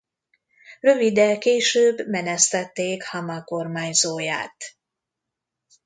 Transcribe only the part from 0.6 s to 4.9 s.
Röviddel később menesztették Hamá kormányzóját.